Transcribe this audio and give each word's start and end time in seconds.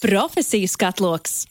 Profesiju 0.00 0.68
skatloks. 0.68 1.46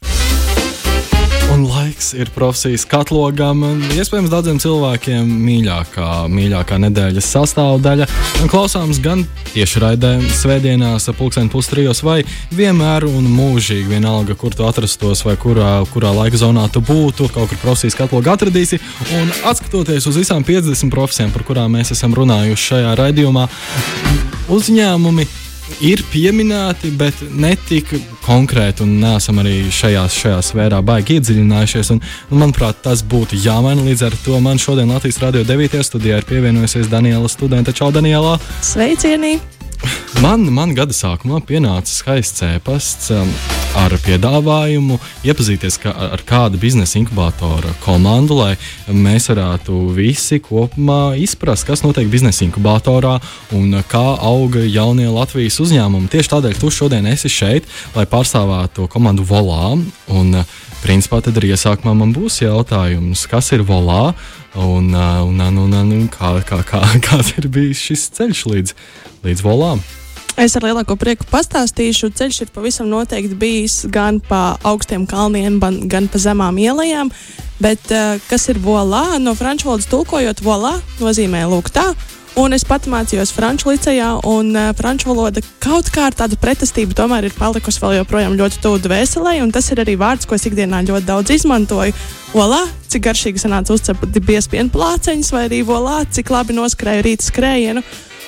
Un 1.54 1.64
laiks 1.66 2.12
ir 2.14 2.30
profesijas 2.30 2.84
katlogam, 2.86 3.64
iespējams, 3.96 4.30
daudziem 4.30 4.60
cilvēkiem 4.62 5.32
mīļākā, 5.48 6.10
mīļākā 6.30 6.78
nedēļas 6.84 7.30
sastāvdaļa. 7.34 8.06
Klausāms 8.52 9.00
gan 9.02 9.24
tiešraidē, 9.56 10.12
svētdienās, 10.38 11.10
pulksten 11.18 11.50
pustrijos, 11.50 12.04
vai 12.06 12.20
vienmēr 12.54 13.08
un 13.10 13.26
mūžīgi, 13.34 13.88
vienalga, 13.96 14.38
kur 14.38 14.54
tu 14.54 14.68
atrastos, 14.70 15.24
vai 15.26 15.34
kurā, 15.42 15.80
kurā 15.90 16.12
laika 16.14 16.38
zonā 16.38 16.68
tu 16.70 16.84
būtu, 16.86 17.32
kaut 17.34 17.50
kur 17.50 17.62
profesijas 17.64 17.98
katlogu 17.98 18.30
atradīsi. 18.30 18.78
Un 19.22 19.34
atskatoties 19.50 20.06
uz 20.06 20.22
visām 20.22 20.46
50 20.46 20.94
profesijām, 20.94 21.34
par 21.34 21.48
kurām 21.50 21.74
mēs 21.80 21.96
esam 21.98 22.14
runājuši 22.14 22.70
šajā 22.76 22.94
raidījumā, 23.02 23.48
uzņēmumi 24.54 25.28
ir 25.86 26.04
pieminēti, 26.12 26.94
bet 26.98 27.26
ne 27.34 27.56
tik 27.68 27.90
konkrēti, 28.26 28.84
un 28.86 28.98
neesam 29.04 29.40
arī 29.44 29.58
šajā, 29.74 30.06
šajā 30.12 30.40
sfērā 30.50 30.82
baigi 30.86 31.20
iedziļinājušies. 31.20 31.92
Un, 31.96 32.02
un, 32.30 32.42
manuprāt, 32.42 32.82
tas 32.86 33.04
būtu 33.06 33.40
jāmaina. 33.42 33.86
Līdz 33.86 34.06
ar 34.10 34.18
to 34.26 34.40
man 34.44 34.62
šodien 34.62 34.92
Latvijas 34.94 35.22
Rādio 35.24 35.46
9. 35.48 35.82
studijā 35.86 36.22
ir 36.22 36.30
pievienojusies 36.30 36.90
Daniela 36.92 37.30
Studente. 37.32 37.76
Čau, 37.76 37.92
Daniela! 37.96 38.38
Sveicieni! 38.66 39.38
Man, 40.24 40.48
man 40.56 40.74
gada 40.78 40.96
sākumā 40.96 41.42
pienāca 41.46 41.92
skaists 41.92 42.46
ēpasts 42.48 43.12
um, 43.14 43.32
ar 43.76 43.96
piedāvājumu 44.06 44.98
iepazīties 45.28 45.80
ka, 45.84 45.94
ar 46.16 46.24
kādu 46.28 46.60
biznesa 46.62 47.00
inkubātora 47.00 47.74
komandu, 47.84 48.40
lai 48.40 48.54
mēs 48.92 49.30
varētu 49.32 49.80
visi 49.96 50.40
kopumā 50.44 51.16
izprast, 51.22 51.68
kas 51.68 51.84
notiek 51.86 52.10
biznesa 52.12 52.46
inkubatorā 52.48 53.18
un 53.58 53.80
kā 53.92 54.06
auga 54.16 54.64
jaunie 54.64 55.08
Latvijas 55.12 55.60
uzņēmumi. 55.64 56.12
Tieši 56.12 56.34
tādēļ 56.36 56.62
tu 56.62 56.72
šodien 56.74 57.08
esi 57.12 57.32
šeit, 57.32 57.68
lai 57.98 58.08
pārstāvētu 58.10 58.90
komandu 58.92 59.28
Volā. 59.28 59.76
Un, 60.16 60.40
Principā 60.86 61.18
tad 61.26 61.40
arī 61.40 61.50
iesākumā 61.56 61.96
man 61.98 62.12
būs 62.14 62.44
jautājums, 62.44 63.24
kas 63.32 63.48
ir 63.56 63.64
volā 63.66 64.12
un, 64.54 64.92
un, 64.94 65.42
un, 65.42 65.58
un, 65.66 65.74
un 65.82 66.06
kā, 66.14 66.36
kā, 66.46 66.62
kā, 66.68 66.84
kāds 67.08 67.34
ir 67.40 67.50
bijis 67.50 67.82
šis 67.88 68.08
ceļš 68.20 68.48
līdz, 68.52 68.80
līdz 69.26 69.46
volām. 69.48 69.82
Es 70.36 70.58
ar 70.58 70.66
lielāko 70.68 70.98
prieku 71.00 71.24
pastāstīšu. 71.32 72.10
Ceļš 72.20 72.42
ir 72.44 72.50
pavisam 72.52 72.90
noteikti 72.92 73.38
bijis 73.40 73.86
gan 73.88 74.20
pa 74.20 74.58
augstiem 74.68 75.06
kalniem, 75.08 75.62
gan 75.88 76.10
pa 76.12 76.20
zemām 76.20 76.60
ielām. 76.60 77.12
Bet 77.64 77.88
kas 78.28 78.50
ir 78.52 78.60
volā? 78.60 79.16
No 79.24 79.32
franču 79.40 79.70
valodas 79.70 79.88
tulkojot, 79.88 80.44
volā 80.44 80.76
nozīmē 81.00 81.46
lūk 81.48 81.72
tā. 81.72 81.88
Un 82.36 82.52
es 82.52 82.66
pat 82.68 82.84
mācījos 82.92 83.30
franču 83.32 83.70
licejā, 83.70 84.10
un 84.28 84.50
uh, 84.52 84.74
franču 84.76 85.08
valoda 85.08 85.40
kaut 85.64 85.88
kā 85.88 86.10
ar 86.10 86.18
tādu 86.20 86.36
pretestību 86.36 86.92
tomēr 86.98 87.30
ir 87.30 87.36
palikusi 87.38 87.80
vēl 87.80 87.94
joprojām 88.02 88.36
ļoti 88.36 88.60
tuvu 88.60 88.82
dvēselē, 88.84 89.38
tas 89.56 89.72
ir 89.72 89.80
arī 89.80 89.96
vārds, 89.96 90.28
ko 90.28 90.36
es 90.36 90.44
ikdienā 90.50 90.82
ļoti 90.84 91.08
daudz 91.08 91.32
izmantoju. 91.32 91.96
Olā, 92.36 92.60
cik 92.92 93.06
garšīgi 93.08 93.40
sanāca 93.40 93.72
uzcepti 93.72 94.20
piespiedu 94.20 94.68
plāceņus, 94.76 95.32
vai 95.32 95.46
arī 95.48 95.62
volā, 95.64 96.02
cik 96.12 96.34
labi 96.36 96.58
noskrēja 96.60 97.08
rīta 97.08 97.30
skrējienu. 97.30 97.86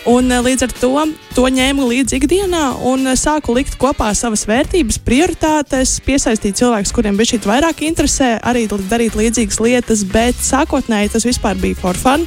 Un, 0.07 0.31
līdz 0.31 0.63
ar 0.63 0.71
to 0.79 0.91
to 1.35 1.43
ņēmu 1.51 1.83
līdzi 1.89 2.15
ikdienā 2.21 2.61
un 2.87 3.09
sāku 3.19 3.51
likt 3.57 3.73
kopā 3.75 4.13
savas 4.15 4.45
vērtības, 4.47 5.01
prioritātes, 5.03 5.97
piesaistīt 6.05 6.55
cilvēkus, 6.61 6.93
kuriem 6.95 7.19
bija 7.19 7.33
šī 7.33 7.41
vairāk 7.43 7.83
interesē, 7.83 8.37
arī 8.39 8.69
darīt 8.71 9.17
līdzīgas 9.19 9.59
lietas, 9.59 10.05
bet 10.07 10.39
sākotnēji 10.39 11.11
tas 11.11 11.27
vispār 11.27 11.59
bija 11.59 11.75
for 11.81 11.99
fun. 11.99 12.23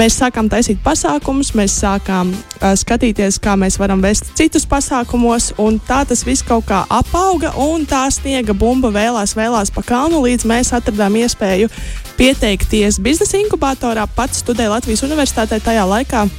Mēs 0.00 0.16
sākām 0.16 0.48
taisīt 0.48 0.80
pasākumus, 0.80 1.52
mēs 1.58 1.76
sākām 1.82 2.30
uh, 2.32 2.72
skatīties, 2.78 3.36
kā 3.42 3.52
mēs 3.58 3.76
varam 3.82 4.00
vest 4.00 4.32
citus 4.38 4.64
pasākumos, 4.70 5.52
un 5.60 5.80
tā 5.82 6.04
tas 6.08 6.22
viss 6.24 6.46
kaut 6.46 6.70
kā 6.70 6.84
apauga, 6.88 7.52
un 7.60 7.84
tā 7.90 8.06
sniega 8.14 8.56
bumba 8.56 8.88
vēlās, 8.94 9.36
vēlās 9.36 9.74
pa 9.74 9.84
kalnu, 9.84 10.22
līdz 10.24 10.46
mēs 10.48 10.72
atradām 10.78 11.20
iespēju 11.20 11.68
pieteikties 12.16 13.02
biznesa 13.02 13.42
inkubatorā. 13.42 14.06
Pats 14.16 14.40
studēju 14.40 14.78
Latvijas 14.78 15.04
Universitātē 15.04 15.60
tajā 15.60 15.84
laikā. 15.90 16.30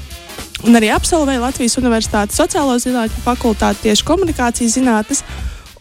Un 0.68 0.78
arī 0.78 0.92
absolvēju 0.94 1.42
Latvijas 1.42 1.78
Universitātes 1.82 2.38
sociālo 2.38 2.76
zinātņu 2.82 3.24
fakultāti 3.26 3.88
tieši 3.88 4.06
komunikācijas 4.06 4.78
zinātnes. 4.78 5.24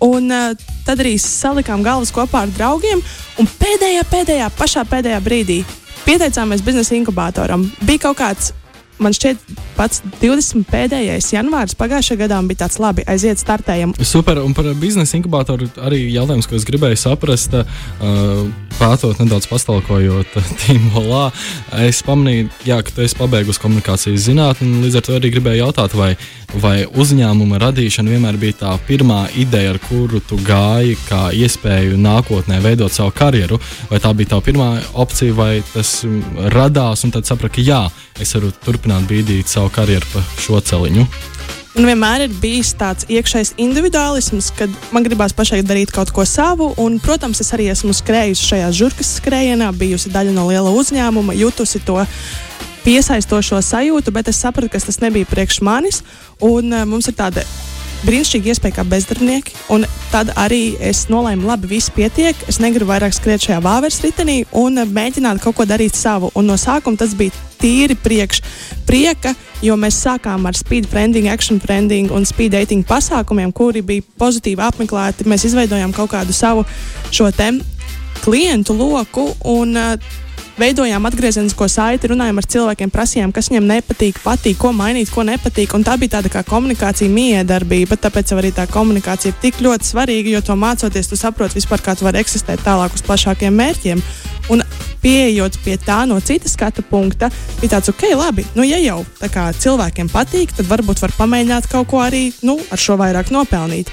Un 0.01 0.33
uh, 0.33 0.55
tad 0.87 1.03
arī 1.03 1.19
salikām 1.21 1.85
galvas 1.85 2.13
kopā 2.17 2.47
ar 2.47 2.55
draugiem, 2.55 3.03
un 3.37 3.51
pēdējā, 3.61 4.07
pēdējā, 4.09 4.49
pašā 4.57 4.87
pēdējā 4.89 5.21
brīdī 5.25 5.59
Pieteicāmies 6.01 6.63
biznesa 6.65 6.97
inkubatoram. 6.97 7.67
Bija 7.85 8.07
kaut 8.09 8.19
kāds 8.19 8.55
man 9.01 9.15
šķiet, 9.17 9.41
pats 9.77 10.03
20. 10.21 10.65
pēdējais 10.71 11.31
janvārs 11.35 11.77
pagājušajā 11.79 12.21
gadā 12.25 12.41
bija 12.49 12.65
tāds 12.65 12.81
labi, 12.83 13.05
aiziet, 13.09 13.41
startējam. 13.41 13.95
Super, 14.05 14.43
un 14.45 14.55
par 14.57 14.69
biznesa 14.81 15.17
inkubatoru 15.19 15.71
arī 15.87 16.03
jautājums, 16.13 16.49
ko 16.49 16.59
es 16.59 16.67
gribēju 16.69 17.01
saprast, 17.01 17.57
uh, 17.57 18.43
pētot 18.81 19.21
nedaudz 19.21 19.49
pastalkojot 19.51 20.37
Tīmolā. 20.63 21.29
Es 21.87 22.03
pamanīju, 22.07 22.51
jā, 22.69 22.81
ka 22.85 22.95
tu 22.95 23.05
esi 23.05 23.19
pabeigusi 23.19 23.63
komunikācijas 23.63 24.27
zinātni, 24.29 24.69
un 24.69 24.85
līdz 24.85 25.01
ar 25.01 25.07
to 25.07 25.17
arī 25.19 25.33
gribēju 25.35 25.65
jautāt, 25.65 25.97
vai, 25.99 26.11
vai 26.63 26.77
uzņēmuma 26.89 27.61
radīšana 27.63 28.15
vienmēr 28.15 28.41
bija 28.41 28.59
tā 28.65 28.75
pirmā 28.89 29.23
ideja, 29.41 29.75
ar 29.75 29.81
kuru 29.85 30.23
tu 30.25 30.39
gāji 30.45 30.97
kā 31.09 31.29
iespēju 31.37 32.01
nākotnē 32.01 32.61
veidot 32.65 32.93
savu 32.95 33.15
karjeru, 33.17 33.61
vai 33.91 34.01
tā 34.03 34.13
bija 34.17 34.35
tā 34.35 34.43
pirmā 34.45 34.71
opcija, 35.01 35.37
vai 35.37 35.53
tas 35.73 36.01
radās, 36.55 37.05
un 37.07 37.17
tad 37.17 37.29
saprati, 37.29 37.61
ka 37.61 37.67
jā, 37.67 37.83
es 38.21 38.35
varu 38.37 38.53
turpināt 38.65 38.90
bīdīt 39.11 39.51
savu 39.51 39.71
karjeru 39.75 40.07
pa 40.13 40.23
šo 40.41 40.61
celiņu. 40.61 41.07
Un 41.79 41.87
vienmēr 41.87 42.25
ir 42.25 42.33
bijis 42.43 42.73
tāds 42.75 43.07
iekšējs 43.07 43.53
individuālisms, 43.63 44.51
kad 44.59 44.73
man 44.91 45.05
gribās 45.07 45.33
pašai 45.37 45.61
darīt 45.63 45.93
kaut 45.95 46.11
ko 46.11 46.25
savu. 46.27 46.73
Un, 46.83 46.99
protams, 46.99 47.41
es 47.45 47.53
arī 47.55 47.69
esmu 47.71 47.95
skrējusi 47.95 48.49
šajā 48.49 48.71
žurkas 48.75 49.15
skrējienā, 49.21 49.71
bijusi 49.79 50.11
daļa 50.11 50.35
no 50.35 50.49
liela 50.51 50.73
uzņēmuma, 50.75 51.37
jutusi 51.39 51.79
to 51.87 52.01
piesaistošo 52.83 53.61
sajūtu, 53.63 54.11
bet 54.11 54.33
es 54.33 54.41
sapratu, 54.43 54.73
ka 54.73 54.83
tas 54.83 54.99
nebija 55.05 55.29
priekš 55.31 55.61
manis. 55.63 56.03
Un, 56.43 56.73
uh, 56.75 56.83
mums 56.91 57.07
ir 57.07 57.15
tāda 57.15 57.47
brīnišķīga 58.07 58.51
iespēja 58.51 58.79
kā 58.81 58.85
bezdarbnieki. 58.91 59.55
Un 59.71 59.87
tad 60.11 60.33
arī 60.41 60.75
es 60.83 61.05
nolēmu, 61.13 61.47
labi, 61.49 61.71
viss 61.77 61.93
pietiek. 61.95 62.37
Es 62.51 62.59
negribu 62.63 62.91
vairāk 62.91 63.15
skriet 63.15 63.47
šajā 63.47 63.61
vāveres 63.65 64.01
ritenī 64.05 64.41
un 64.59 64.81
mēģināt 64.91 65.43
kaut 65.45 65.61
ko 65.61 65.69
darīt 65.69 65.99
savu. 65.99 66.33
Un 66.35 66.51
no 66.51 66.59
sākuma 66.61 66.99
tas 67.01 67.15
bija 67.15 67.37
tīri 67.61 67.97
priekš 67.99 68.43
prieka, 68.89 69.35
jo 69.63 69.77
mēs 69.81 70.01
sākām 70.05 70.49
ar 70.49 70.57
speed 70.59 70.89
branding, 70.91 71.29
action 71.29 71.61
branding 71.63 72.13
un 72.13 72.27
speed 72.29 72.57
dating 72.57 72.87
pasākumiem, 72.87 73.53
kuri 73.53 73.85
bija 73.87 74.07
pozitīvi 74.21 74.65
apmeklēti. 74.67 75.29
Mēs 75.29 75.47
izveidojām 75.51 75.95
kaut 75.97 76.13
kādu 76.15 76.37
savu 76.37 76.67
šo 77.11 77.31
klientu 78.21 78.75
loku. 78.77 79.31
Un, 79.49 79.77
uh, 79.77 80.19
veidojām 80.61 81.07
atgriezenisko 81.09 81.69
saiti, 81.71 82.11
runājām 82.11 82.41
ar 82.41 82.47
cilvēkiem, 82.53 82.93
prasījām, 82.93 83.33
kas 83.35 83.49
viņiem 83.51 83.69
nepatīk, 83.71 84.21
patīk, 84.25 84.59
ko 84.61 84.73
mainīt, 84.77 85.13
ko 85.13 85.25
nepatīk. 85.27 85.73
Un 85.77 85.85
tā 85.87 85.97
bija 86.01 86.19
tāda 86.19 86.33
kā 86.33 86.43
komunikācija 86.47 87.13
miedarbība, 87.13 87.99
tāpēc 88.01 88.35
arī 88.37 88.53
tā 88.57 88.67
komunikācija 88.71 89.33
ir 89.33 89.39
tik 89.43 89.63
ļoti 89.65 89.89
svarīga, 89.93 90.35
jo 90.35 90.43
to 90.45 90.59
mācoties, 90.61 91.09
tu 91.11 91.19
saproti 91.21 91.61
vispār, 91.61 91.85
kā 91.85 91.97
tu 91.97 92.09
vari 92.09 92.21
eksistēt 92.23 92.65
tālāk 92.67 92.97
uz 92.97 93.05
plašākiem 93.07 93.57
mērķiem. 93.63 94.05
Un 94.51 94.65
pieejot 95.01 95.57
pie 95.65 95.77
tā 95.81 96.03
no 96.09 96.19
citas 96.21 96.55
skatu 96.57 96.85
punkta, 96.87 97.31
bija 97.61 97.77
tāds, 97.77 97.91
ok, 97.93 98.05
labi, 98.19 98.45
nu, 98.57 98.65
ja 98.67 98.79
jau 98.83 99.01
kā, 99.33 99.49
cilvēkiem 99.57 100.11
patīk, 100.13 100.53
tad 100.57 100.69
varbūt 100.69 101.01
var 101.05 101.15
pamēģināt 101.17 101.69
kaut 101.73 101.89
ko 101.91 102.03
arī 102.05 102.27
nu, 102.47 102.59
ar 102.71 102.81
šo 102.81 102.99
vairāk 103.01 103.33
nopelnīt. 103.33 103.91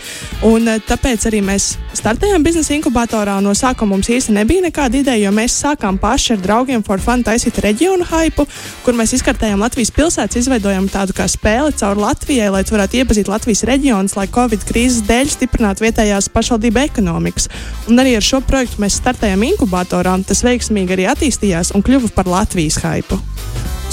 Un, 0.47 0.67
eh, 0.67 0.81
tāpēc 0.83 1.29
arī 1.29 1.41
mēs 1.45 1.75
startējām 1.97 2.43
biznesa 2.43 2.75
inkubatorā. 2.75 3.37
No 3.41 3.55
sākuma 3.57 3.95
mums 3.95 4.09
īstenībā 4.11 4.37
nebija 4.37 4.65
nekāda 4.67 4.99
ideja, 4.99 5.27
jo 5.27 5.31
mēs 5.33 5.55
sākām 5.63 5.97
paši 5.99 6.35
ar 6.35 6.41
draugiem 6.43 6.83
for 6.85 7.01
fun 7.01 7.23
taisīt 7.23 7.57
reģionu 7.63 8.05
hypu, 8.05 8.45
kur 8.83 8.93
mēs 8.93 9.15
izkartējām 9.17 9.63
Latvijas 9.63 9.91
pilsētas, 9.95 10.37
izveidojām 10.43 10.89
tādu 10.91 11.15
kā 11.17 11.25
spēli 11.31 11.73
caur 11.79 11.97
Latvijai, 11.97 12.49
lai 12.53 12.63
varētu 12.67 13.01
iepazīt 13.01 13.31
Latvijas 13.31 13.63
reģionus, 13.67 14.15
lai 14.19 14.27
Covid 14.27 14.65
krīzes 14.67 15.05
dēļ 15.07 15.31
stiprinātu 15.33 15.85
vietējās 15.87 16.29
pašvaldību 16.33 16.83
ekonomikas. 16.83 17.49
Un 17.89 18.03
arī 18.03 18.17
ar 18.17 18.25
šo 18.25 18.41
projektu 18.45 18.83
mēs 18.83 18.99
startējām 19.01 19.45
inkubatorā. 19.51 20.17
Tas 20.27 20.43
veiksmīgi 20.47 20.95
arī 20.97 21.07
attīstījās 21.11 21.73
un 21.77 21.85
kļuva 21.85 22.11
par 22.15 22.29
Latvijas 22.31 22.79
hypu. 22.83 23.19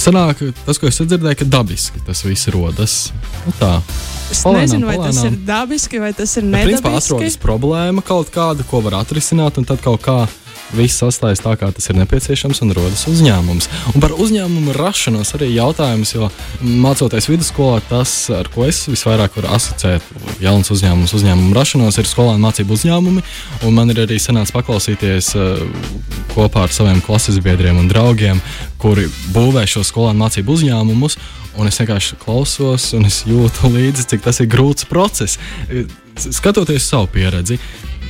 Sanāk, 0.01 0.41
tas, 0.67 0.79
ko 0.81 0.89
es 0.91 0.99
dzirdēju, 0.99 1.39
ka 1.39 1.47
dabiski 1.47 2.03
tas 2.07 2.25
viss 2.27 2.51
rodas. 2.53 2.97
Nu, 3.45 3.55
tā. 3.61 3.77
Es 4.33 4.41
palēnām, 4.43 4.65
nezinu, 4.65 4.89
vai 4.89 4.97
palēnām. 4.99 5.21
tas 5.21 5.29
ir 5.29 5.37
dabiski 5.47 6.01
vai 6.03 6.11
tas 6.17 6.33
ir 6.41 6.47
nedabiski. 6.49 6.75
Ja, 6.75 6.81
principā 6.83 6.97
atrodas 6.99 7.37
problēma 7.41 8.05
kaut 8.07 8.33
kāda, 8.35 8.67
ko 8.67 8.83
var 8.85 8.99
atrisināt, 9.05 9.61
un 9.61 9.69
tad 9.69 9.85
kaut 9.85 10.03
kādā 10.05 10.27
viss 10.75 10.99
sastājas 11.01 11.43
tā, 11.45 11.55
kā 11.59 11.69
tas 11.75 11.89
ir 11.91 11.99
nepieciešams, 11.99 12.61
un 12.65 12.73
rodas 12.77 13.05
uzņēmums. 13.11 13.69
Un 13.95 14.03
par 14.03 14.15
uzņēmumu 14.21 14.75
rašanos 14.77 15.35
arī 15.39 15.51
jautājums, 15.55 16.15
jo 16.17 16.31
mācoties 16.63 17.29
vidusskolā, 17.31 17.81
tas, 17.89 18.13
ar 18.35 18.51
ko 18.55 18.67
es 18.69 18.85
visvairāk 18.91 19.39
varu 19.39 19.53
asociēt 19.57 20.43
jauns 20.45 20.73
uzņēmums, 20.75 21.15
uzņēmumu 21.19 21.57
rašanos, 21.57 21.99
ir 22.01 22.11
skolēnu 22.11 22.43
mācību 22.45 22.77
uzņēmumi. 22.79 23.25
Man 23.75 23.95
ir 23.95 24.05
arī 24.05 24.21
sanācis 24.23 24.55
paklausīties 24.57 25.33
uh, 25.39 25.65
kopā 26.35 26.67
ar 26.67 26.75
saviem 26.75 27.03
klases 27.05 27.41
biedriem 27.45 27.81
un 27.83 27.91
draugiem, 27.91 28.43
kuri 28.83 29.09
būvē 29.35 29.67
šo 29.71 29.85
skolēnu 29.87 30.25
mācību 30.27 30.59
uzņēmumus. 30.59 31.19
Un 31.55 31.71
es 31.71 31.77
vienkārši 31.79 32.17
klausos, 32.19 32.89
un 32.99 33.07
es 33.07 33.23
jūtu 33.29 33.71
līdzi, 33.77 34.09
cik 34.11 34.25
tas 34.27 34.43
ir 34.43 34.51
grūts 34.51 34.89
process 34.91 35.39
skatoties 36.15 36.87
savu 36.87 37.09
pieredzi, 37.13 37.59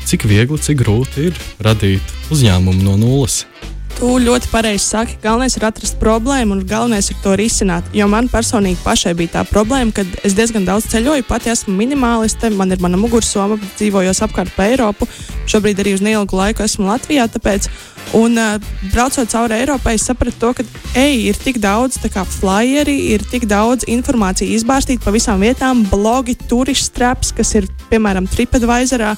cik 0.08 0.28
viegli, 0.30 0.60
cik 0.60 0.82
grūti 0.82 1.30
ir 1.30 1.40
radīt 1.64 2.14
uzņēmumu 2.34 2.84
no 2.84 2.98
nulles. 3.00 3.44
Tu 3.94 4.08
ļoti 4.18 4.48
pareizi 4.50 4.82
saki, 4.88 5.14
galvenais 5.22 5.54
ir 5.54 5.64
atrast 5.68 6.00
problēmu 6.00 6.56
un 6.56 6.62
galvenais 6.66 7.06
ir 7.12 7.18
to 7.22 7.36
risināt. 7.38 7.86
Jo 7.94 8.08
man 8.10 8.26
personīgi 8.32 8.82
pašai 8.82 9.12
bija 9.14 9.36
tā 9.36 9.44
problēma, 9.46 9.94
ka 9.94 10.02
es 10.26 10.34
diezgan 10.34 10.66
daudz 10.66 10.88
ceļoju, 10.90 11.26
pati 11.28 11.52
esmu 11.52 11.76
minimāliste, 11.78 12.50
man 12.58 12.74
ir 12.74 12.82
mana 12.82 12.98
mugursoma, 12.98 13.60
dzīvojos 13.76 14.24
apkārt 14.26 14.50
pa 14.56 14.66
Eiropu. 14.72 15.06
Šobrīd 15.50 15.84
arī 15.84 15.94
uz 15.94 16.02
neilgu 16.02 16.34
laiku 16.34 16.66
esmu 16.66 16.88
Latvijā. 16.90 17.28
Tāpēc, 17.36 17.70
un 18.18 18.34
uh, 18.40 18.58
braucot 18.90 19.30
cauri 19.30 19.60
Eiropai, 19.60 19.94
es 19.94 20.08
sapratu 20.10 20.42
to, 20.42 20.52
ka 20.58 20.66
ej, 20.98 21.30
ir 21.30 21.38
tik 21.38 21.62
daudz 21.62 22.02
flyeri, 22.40 22.98
ir 23.14 23.22
tik 23.30 23.46
daudz 23.46 23.86
informācijas 23.86 24.58
izbārstīta 24.58 25.06
pa 25.06 25.14
visām 25.14 25.38
vietām, 25.38 25.86
blogi, 25.86 26.34
turistu 26.50 26.90
straps, 26.90 27.30
kas 27.30 27.54
ir 27.54 27.70
piemēram 27.94 28.26
TripAdvisorā. 28.26 29.14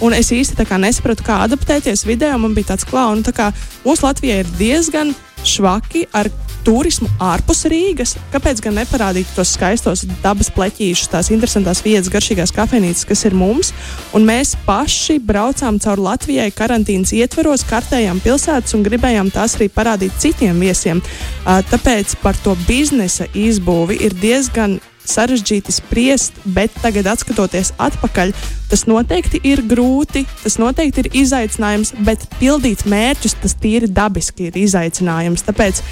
Un 0.00 0.14
es 0.16 0.30
īsti 0.32 0.64
nesapratu, 0.80 1.24
kā 1.26 1.42
adaptēties 1.44 2.06
video. 2.08 2.38
Man 2.38 2.54
bija 2.56 2.72
tāds 2.72 2.86
klauns, 2.88 3.26
tā 3.26 3.34
kā 3.36 3.50
mūsu 3.84 4.06
Latvijā 4.06 4.40
ir 4.40 4.54
diezgan 4.58 5.14
švaki 5.44 6.06
ar 6.12 6.28
turismu 6.64 7.08
ārpus 7.20 7.64
Rīgas. 7.70 8.14
Kāpēc 8.32 8.60
gan 8.64 8.76
neparādīt 8.80 9.28
tos 9.36 9.54
skaistos 9.56 10.04
dabas 10.22 10.50
pleķīšus, 10.52 11.10
tās 11.12 11.30
interesantās 11.32 11.82
vietas, 11.84 12.10
garšīgās 12.12 12.52
kafejnīcas, 12.56 13.06
kas 13.08 13.24
ir 13.28 13.36
mums? 13.36 13.72
Un 14.16 14.26
mēs 14.28 14.54
paši 14.66 15.18
braucām 15.24 15.80
cauri 15.80 16.04
Latvijai 16.04 16.50
karantīnas 16.52 17.14
ietveros, 17.16 17.64
kartējām 17.68 18.20
pilsētas 18.24 18.76
un 18.76 18.84
gribējām 18.86 19.32
tās 19.34 19.56
arī 19.58 19.70
parādīt 19.72 20.20
citiem 20.20 20.60
viesiem. 20.60 21.02
Tāpēc 21.44 22.18
par 22.24 22.38
to 22.44 22.56
biznesa 22.68 23.28
izbūvi 23.32 24.00
ir 24.04 24.16
diezgan 24.20 24.80
sarežģīti 25.10 25.74
spriest, 25.74 26.38
bet 26.44 26.74
tagad, 26.82 27.08
skatoties 27.20 27.72
atpakaļ, 27.80 28.32
tas 28.70 28.86
noteikti 28.86 29.40
ir 29.50 29.64
grūti, 29.66 30.24
tas 30.44 30.56
noteikti 30.62 31.04
ir 31.04 31.10
izaicinājums, 31.24 31.94
bet 32.06 32.26
pildīt 32.38 32.86
mērķus 32.90 33.36
tas 33.42 33.56
tīri 33.60 33.90
dabiski 33.90 34.48
ir 34.50 34.58
izaicinājums. 34.60 35.44
Tāpēc, 35.48 35.82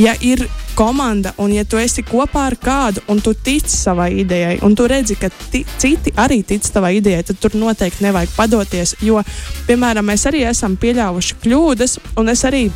ja 0.00 0.16
ir 0.20 0.46
komanda 0.74 1.32
un 1.38 1.52
ja 1.54 1.62
tu 1.64 1.78
esi 1.78 2.02
kopā 2.06 2.48
ar 2.50 2.56
kādu 2.58 3.04
un 3.08 3.20
tu 3.22 3.34
tici 3.34 3.76
savai 3.76 4.10
idejai, 4.24 4.56
un 4.66 4.74
tu 4.74 4.88
redzi, 4.90 5.16
ka 5.18 5.30
citi 5.50 6.14
arī 6.18 6.42
tic 6.46 6.66
tavai 6.74 6.96
idejai, 6.98 7.22
tad 7.30 7.38
tur 7.42 7.54
noteikti 7.58 8.06
nevajag 8.08 8.34
padoties. 8.36 8.96
Jo, 9.04 9.22
piemēram, 9.68 10.10
mēs 10.10 10.26
arī 10.30 10.42
esam 10.50 10.74
pieļāvuši 10.80 11.38
kļūdas, 11.44 11.98
un 12.18 12.34
es 12.34 12.44
arī 12.48 12.66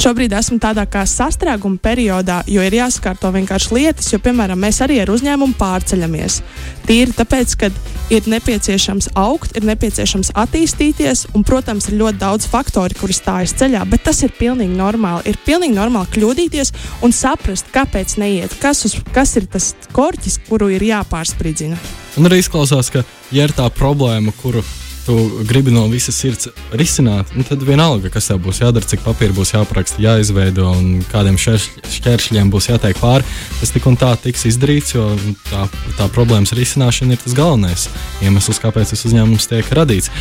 Šobrīd 0.00 0.32
esmu 0.32 0.56
tādā 0.56 0.86
kā 0.88 1.02
sastrēguma 1.04 1.76
periodā, 1.84 2.38
jo 2.48 2.62
ir 2.64 2.72
jāsakārto 2.72 3.28
vienkārši 3.34 3.74
lietas, 3.76 4.06
jo, 4.08 4.16
piemēram, 4.24 4.56
mēs 4.64 4.78
arī 4.80 4.96
ar 5.02 5.12
uzņēmumu 5.12 5.58
pārceļamies. 5.60 6.38
Tīri 6.86 7.12
tāpēc, 7.18 7.52
ka 7.60 7.68
ir 8.08 8.30
nepieciešams 8.32 9.10
augt, 9.20 9.52
ir 9.60 9.68
nepieciešams 9.68 10.32
attīstīties, 10.40 11.26
un, 11.36 11.44
protams, 11.44 11.90
ir 11.90 12.00
ļoti 12.00 12.20
daudz 12.24 12.48
faktori, 12.48 12.96
kuri 12.96 13.18
stājas 13.18 13.52
ceļā, 13.60 13.84
bet 13.92 14.08
tas 14.08 14.24
ir 14.24 14.32
pilnīgi 14.40 14.72
normāli. 14.72 15.34
Ir 15.34 15.40
pilnīgi 15.44 15.76
normāli 15.76 16.16
kļūdīties 16.16 16.72
un 17.04 17.12
saprast, 17.12 17.68
kāpēc 17.74 18.16
neiet, 18.24 18.56
kas, 18.64 18.86
uz, 18.88 18.96
kas 19.12 19.36
ir 19.36 19.52
tas 19.52 19.74
korķis, 19.92 20.40
kuru 20.48 20.72
ir 20.72 20.88
jāpārspridzina. 20.94 21.76
Un 22.16 22.30
arī 22.30 22.40
izklausās, 22.40 22.88
ka, 22.88 23.04
ja 23.36 23.44
ir 23.44 23.52
tā 23.52 23.68
problēma, 23.68 24.32
kuru 24.40 24.64
tu 25.10 25.44
gribi 25.44 25.72
no 25.74 25.88
visas 25.90 26.14
sirds 26.14 26.48
risināt, 26.78 27.32
nu, 27.34 27.42
tad 27.46 27.62
vienalga, 27.66 28.12
kas 28.14 28.28
tev 28.30 28.38
būs 28.44 28.60
jādara, 28.62 28.86
cik 28.86 29.02
papīra 29.02 29.34
būs 29.34 29.50
jāapraksta, 29.56 29.98
jāizveido 30.04 30.68
un 30.70 31.00
kādiem 31.10 31.38
šķēršļiem 31.40 32.52
būs 32.52 32.68
jātiek 32.70 32.98
pāri. 33.00 33.26
Tas 33.58 33.74
tik 33.74 33.88
un 33.90 33.98
tā 33.98 34.12
tiks 34.22 34.46
izdarīts, 34.52 34.94
jo 34.94 35.08
tā, 35.48 35.66
tā 35.98 36.06
problēmas 36.14 36.54
risināšana 36.54 37.16
ir 37.16 37.24
tas 37.24 37.34
galvenais 37.34 37.88
iemesls, 38.22 38.62
kāpēc 38.62 38.94
tas 38.94 39.02
uzņēmums 39.10 39.50
tiek 39.50 39.74
radīts. 39.80 40.12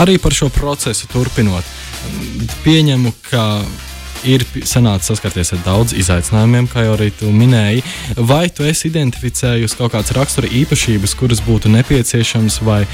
Arī 0.00 0.16
par 0.22 0.36
šo 0.36 0.48
procesu 0.56 1.10
turpinot, 1.12 1.68
pieņemu, 2.64 3.12
ka 3.28 3.44
ir 4.26 4.44
sanācis 4.66 5.12
saskarties 5.12 5.52
ar 5.56 5.64
daudz 5.66 5.94
izaicinājumiem, 5.98 6.68
kā 6.72 6.86
jau 6.86 6.94
arī 6.96 7.10
tu 7.18 7.30
minēji. 7.34 7.84
Vai 8.28 8.46
tu 8.50 8.66
esi 8.68 8.88
identificējusi 8.90 9.78
kaut 9.78 9.94
kādas 9.94 10.14
rakstura 10.16 10.50
īpašības, 10.62 11.16
kuras 11.18 11.42
būtu 11.46 11.72
nepieciešamas 11.74 12.60
vai 12.66 12.84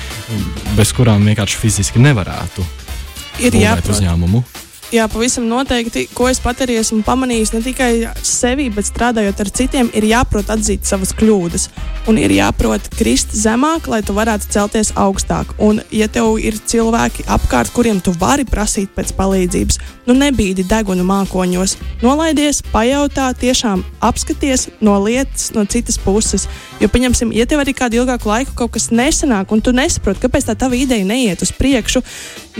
bez 0.78 0.92
kurām 0.96 1.24
vienkārši 1.28 1.60
fiziski 1.62 2.02
nevarētu 2.02 2.64
ir 3.42 3.56
jābūt 3.58 3.90
uzņēmumu? 3.94 4.42
Jā, 4.92 5.06
pavisam 5.08 5.46
noteikti. 5.48 6.04
Ko 6.14 6.26
es 6.28 6.38
pat 6.44 6.60
arī 6.64 6.76
esmu 6.76 7.00
pamanījis, 7.06 7.54
ne 7.54 7.60
tikai 7.64 7.90
sevi, 8.20 8.66
bet 8.75 8.84
strādājot 8.84 9.40
ar 9.40 9.50
citiem, 9.58 9.88
ir 9.96 10.04
jāprot 10.10 10.50
atzīt 10.52 10.84
savas 10.84 11.14
kļūdas. 11.16 11.69
Un 12.10 12.19
ir 12.20 12.34
jāprot 12.36 12.90
krist 12.98 13.32
zemāk, 13.32 13.88
lai 13.88 14.02
tu 14.04 14.12
varētu 14.16 14.50
celties 14.52 14.92
augstāk. 15.00 15.54
Un, 15.64 15.81
ja 15.94 16.08
tev 16.12 16.36
ir 16.36 16.58
cilvēki 16.60 17.25
apkārt, 17.32 17.72
kuriem 17.72 18.02
tu 18.04 18.12
vari 18.20 18.44
prasīt 18.44 18.92
pēc 18.94 19.14
palīdzības, 19.16 19.81
nu 20.10 20.19
nebīdi 20.19 20.66
degunu 20.69 21.06
mākoņos. 21.08 21.78
Nolaidies, 22.04 22.60
pajautā, 22.75 23.31
tiešām 23.40 23.86
apskaties 24.04 24.69
no 24.84 24.98
lietas, 25.00 25.48
no 25.56 25.64
citas 25.64 25.96
puses. 25.96 26.44
Jo, 26.82 26.88
pieņemsim, 26.90 27.30
ja 27.32 27.46
tev 27.46 27.62
arī 27.62 27.72
kādu 27.76 28.00
ilgāku 28.00 28.28
laiku 28.28 28.56
kaut 28.58 28.74
kas 28.74 28.90
nesanāk, 28.90 29.52
un 29.54 29.62
tu 29.62 29.72
nesaproti, 29.72 30.24
kāpēc 30.24 30.48
tā 30.48 30.56
tava 30.58 30.74
ideja 30.76 31.06
neiet 31.06 31.44
uz 31.44 31.52
priekšu, 31.54 32.02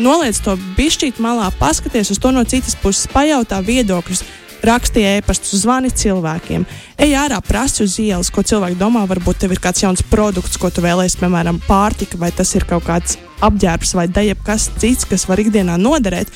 noliec 0.01 0.39
to 0.45 0.55
bišķīt 0.79 1.19
malā, 1.23 1.51
paskaties 1.59 2.15
uz 2.15 2.23
to 2.23 2.31
no 2.33 2.45
citas 2.47 2.79
puses, 2.79 3.11
pajautā 3.11 3.59
viedokļus, 3.67 4.23
rakstīja 4.65 5.19
e-pastus, 5.19 5.61
zvani 5.63 5.91
cilvēkiem. 5.93 6.65
Ej 7.01 7.17
ārā, 7.21 7.41
prasi 7.45 7.85
uz 7.85 7.99
ielas, 8.01 8.31
ko 8.33 8.45
cilvēki 8.47 8.79
domā. 8.81 9.05
Varbūt 9.11 9.43
tev 9.43 9.53
ir 9.53 9.61
kāds 9.63 9.83
jauns 9.85 10.05
produkts, 10.09 10.57
ko 10.61 10.71
tu 10.73 10.85
vēlēsies, 10.85 11.19
piemēram, 11.21 11.61
pārtika, 11.69 12.19
vai 12.21 12.31
tas 12.33 12.55
ir 12.57 12.65
kaut 12.69 12.87
kāds 12.87 13.19
apģērbs 13.45 13.95
vai 13.99 14.09
kas 14.45 14.71
cits, 14.79 15.05
kas 15.05 15.29
var 15.29 15.43
ikdienā 15.43 15.77
noderēt. 15.77 16.33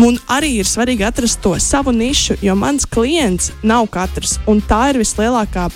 Un 0.00 0.16
arī 0.32 0.54
ir 0.62 0.68
svarīgi 0.68 1.04
atrast 1.04 1.42
to 1.44 1.52
savu 1.60 1.92
nišu, 1.92 2.38
jo 2.40 2.54
mans 2.56 2.86
klients 2.88 3.52
nav 3.62 3.90
katrs. 3.92 4.38
Tā 4.68 4.82
ir 4.94 5.02
vislielākā 5.02 5.68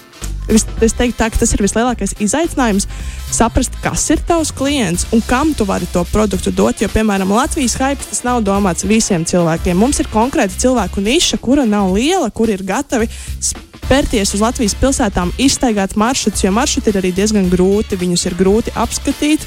Es, 0.47 0.63
es 0.85 0.95
teiktu, 0.95 1.17
tā, 1.19 1.27
ka 1.33 1.41
tas 1.41 1.53
ir 1.57 1.63
vislielākais 1.65 2.15
izaicinājums 2.23 2.87
saprast, 3.35 3.75
kas 3.83 4.05
ir 4.15 4.21
tavs 4.29 4.53
klients 4.55 5.09
un 5.15 5.23
kam 5.27 5.51
tu 5.59 5.67
vari 5.67 5.89
to 5.91 6.05
produktu 6.13 6.53
dot. 6.55 6.81
Jo, 6.83 6.89
piemēram, 6.93 7.35
Latvijas 7.35 7.75
hype 7.81 8.07
tas 8.07 8.23
nav 8.27 8.45
domāts 8.47 8.87
visiem 8.87 9.27
cilvēkiem. 9.27 9.79
Mums 9.79 9.99
ir 10.03 10.11
konkrēta 10.13 10.55
cilvēku 10.63 11.03
niša, 11.03 11.41
kura 11.43 11.67
nav 11.67 11.91
liela, 11.97 12.31
kur 12.31 12.53
ir 12.53 12.63
gatavi 12.67 13.11
spērties 13.43 14.37
uz 14.39 14.43
Latvijas 14.43 14.77
pilsētām, 14.79 15.35
iztaigāt 15.43 15.97
maršrutus, 15.99 16.47
jo 16.47 16.55
maršruti 16.55 16.93
ir 16.93 17.01
arī 17.03 17.13
diezgan 17.17 17.51
grūti, 17.51 17.99
viņus 17.99 18.29
ir 18.31 18.39
grūti 18.39 18.75
apskatīt. 18.79 19.47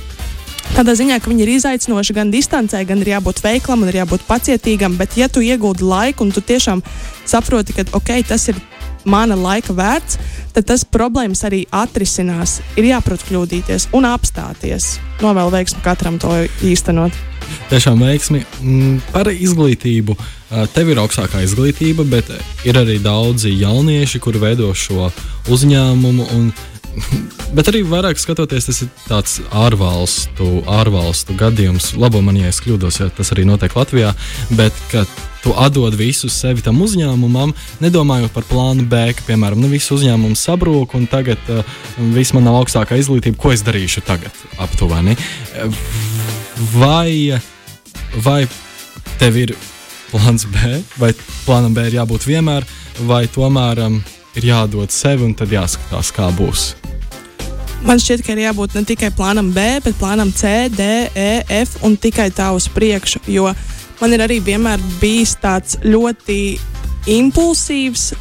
Tādā 0.75 0.93
ziņā, 0.99 1.17
ka 1.19 1.31
viņi 1.31 1.43
ir 1.45 1.53
izaicinoši 1.55 2.13
gan 2.15 2.31
distancē, 2.31 2.83
gan 2.87 2.99
ir 3.01 3.15
jābūt 3.15 3.39
veiklam 3.43 3.83
un 3.83 3.89
ir 3.91 4.01
jābūt 4.01 4.27
pacietīgam. 4.27 4.99
Bet, 4.99 5.15
ja 5.17 5.27
tu 5.31 5.41
iegūti 5.43 5.87
laiku 5.87 6.27
un 6.27 6.35
tu 6.35 6.43
tiešām 6.45 6.83
saproti, 7.27 7.75
ka 7.75 7.87
okay, 7.97 8.23
tas 8.27 8.47
ir 8.51 8.59
mana 9.05 9.37
laika 9.39 9.73
vērts, 9.75 10.19
tad 10.55 10.67
tas 10.71 10.85
problēmas 10.85 11.43
arī 11.47 11.63
atrisinās. 11.71 12.59
Ir 12.79 12.89
jāprot 12.91 13.23
kļūdīties 13.27 13.89
un 13.97 14.07
apstāties. 14.09 14.97
Novēlu 15.23 15.53
veiksmu 15.55 15.83
katram 15.85 16.19
to 16.21 16.33
īstenot. 16.65 17.15
Tiešām 17.69 18.01
veiksmi 18.03 18.43
mm, 18.43 18.97
par 19.13 19.29
izglītību. 19.31 20.15
Tev 20.73 20.89
ir 20.89 20.99
augstākā 21.01 21.43
izglītība, 21.45 22.05
bet 22.09 22.31
ir 22.65 22.77
arī 22.77 22.97
daudzi 23.01 23.53
jaunieši, 23.59 24.21
kuri 24.21 24.41
veido 24.41 24.71
šo 24.73 25.11
uzņēmumu. 25.53 26.29
Bet 27.55 27.69
arī 27.71 27.81
vairāk 27.87 28.19
skatoties, 28.21 28.67
tas 28.67 28.81
ir 28.85 28.89
tāds 29.07 29.39
ārvalstu, 29.55 30.47
ārvalstu 30.69 31.33
gadījums. 31.39 31.93
Labo 31.97 32.21
man, 32.25 32.37
ja 32.37 32.51
es 32.51 32.61
kļūdos, 32.61 32.99
ja 33.01 33.09
tas 33.13 33.33
arī 33.33 33.45
notiek 33.49 33.73
Latvijā. 33.75 34.11
Bet 34.53 34.77
tu 35.43 35.53
atdod 35.57 35.95
visu 35.97 36.29
sevi 36.29 36.61
tam 36.65 36.81
uzņēmumam, 36.85 37.55
nedomājot 37.81 38.35
par 38.35 38.45
plānu 38.49 38.85
B, 38.89 39.01
ka, 39.17 39.25
piemēram, 39.31 39.61
nu, 39.61 39.71
viss 39.71 39.93
uzņēmums 39.95 40.43
sabrūk 40.49 40.93
un 40.99 41.07
tagad 41.09 41.51
uh, 41.53 41.63
viss 42.13 42.35
man 42.37 42.45
nav 42.47 42.59
augstākā 42.61 42.99
izglītība, 42.99 43.39
ko 43.39 43.53
es 43.55 43.65
darīšu 43.65 44.05
tagad 44.07 44.45
aptuveni. 44.61 45.17
Vai, 46.75 47.39
vai 48.25 48.43
tev 49.17 49.41
ir 49.41 49.55
plāns 50.11 50.45
B, 50.49 50.79
vai 51.01 51.13
plānam 51.47 51.73
B 51.73 51.87
ir 51.89 51.99
jābūt 52.01 52.29
vienmēr, 52.29 52.67
vai 53.09 53.23
tomēr 53.31 53.85
um, 53.87 53.99
ir 54.37 54.49
jādod 54.51 54.91
sevi 54.93 55.25
un 55.25 55.33
tad 55.37 55.51
jāskatās, 55.53 56.11
kā 56.13 56.29
būs? 56.37 56.73
Man 57.87 57.99
šķiet, 58.01 58.25
ka 58.25 58.33
ir 58.35 58.43
jābūt 58.43 58.75
ne 58.75 58.83
tikai 58.87 59.09
plānam 59.15 59.53
B, 59.55 59.63
bet 59.83 59.95
plānam 60.01 60.33
C, 60.35 60.67
D, 60.73 60.83
E, 61.15 61.29
F 61.61 61.79
un 61.87 61.95
tikai 61.95 62.27
tā 62.35 62.49
uz 62.51 62.67
priekšu. 62.71 63.23
Jo 63.31 63.53
man 64.01 64.15
ir 64.15 64.23
arī 64.25 64.41
vienmēr 64.43 64.83
bijis 64.99 65.37
tāds 65.39 65.79
ļoti 65.85 66.59
impulsīvs, 67.09 68.11